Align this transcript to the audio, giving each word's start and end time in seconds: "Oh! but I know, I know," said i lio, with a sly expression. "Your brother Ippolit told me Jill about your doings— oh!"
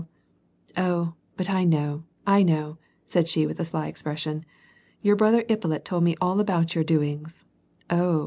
"Oh! 0.77 1.13
but 1.37 1.47
I 1.47 1.63
know, 1.63 2.05
I 2.25 2.41
know," 2.41 2.79
said 3.05 3.25
i 3.25 3.39
lio, 3.39 3.47
with 3.47 3.59
a 3.59 3.65
sly 3.65 3.85
expression. 3.85 4.45
"Your 5.03 5.15
brother 5.15 5.43
Ippolit 5.47 5.85
told 5.85 6.03
me 6.03 6.15
Jill 6.19 6.39
about 6.39 6.73
your 6.73 6.83
doings— 6.83 7.45
oh!" 7.91 8.19